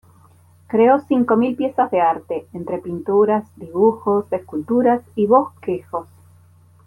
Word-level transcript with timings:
Creó 0.65 0.97
cinco 1.07 1.35
mil 1.35 1.55
piezas 1.55 1.91
de 1.91 2.01
arte, 2.01 2.47
entre 2.53 2.79
pinturas, 2.79 3.43
dibujos, 3.55 4.25
esculturas 4.33 5.03
y 5.13 5.27
bosquejos. 5.27 6.07